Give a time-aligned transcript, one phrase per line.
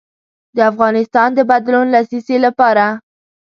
[0.55, 2.85] د افغانستان د بدلون لسیزې لپاره.